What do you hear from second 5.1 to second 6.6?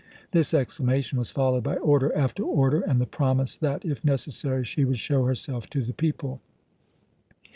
herself to the people.